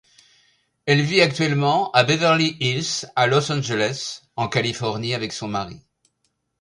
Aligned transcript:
Elle 0.87 1.03
vit 1.03 1.21
actuellement 1.21 1.91
à 1.91 2.03
Beverly 2.03 2.57
Hills, 2.59 3.05
à 3.15 3.27
Los 3.27 3.51
Angeles 3.51 4.23
en 4.35 4.47
Californie 4.47 5.13
avec 5.13 5.31
son 5.31 5.47
mari. 5.47 5.79